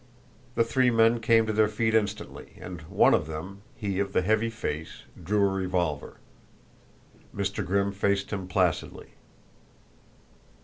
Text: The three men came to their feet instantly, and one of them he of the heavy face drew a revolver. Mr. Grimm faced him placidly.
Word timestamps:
The 0.55 0.63
three 0.63 0.89
men 0.89 1.19
came 1.19 1.45
to 1.45 1.53
their 1.53 1.67
feet 1.67 1.93
instantly, 1.93 2.55
and 2.59 2.81
one 2.89 3.13
of 3.13 3.27
them 3.27 3.61
he 3.75 3.99
of 3.99 4.13
the 4.13 4.23
heavy 4.23 4.49
face 4.49 5.03
drew 5.23 5.47
a 5.47 5.53
revolver. 5.53 6.17
Mr. 7.35 7.63
Grimm 7.63 7.91
faced 7.91 8.33
him 8.33 8.47
placidly. 8.47 9.09